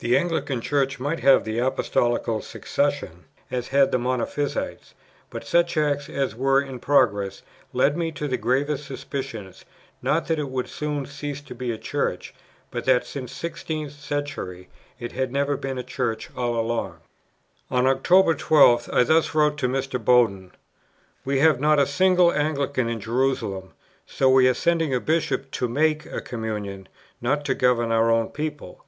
[0.00, 4.92] The Anglican Church might have the Apostolical succession, as had the Monophysites;
[5.30, 9.54] but such acts as were in progress led me to the gravest suspicion,
[10.02, 12.34] not that it would soon cease to be a Church,
[12.72, 16.98] but that, since the 16th century, it had never been a Church all along.
[17.70, 20.04] On October 12th, I thus wrote to Mr.
[20.04, 20.50] Bowden:
[21.24, 23.74] "We have not a single Anglican in Jerusalem;
[24.06, 26.88] so we are sending a Bishop to make a communion,
[27.20, 28.84] not to govern our own people.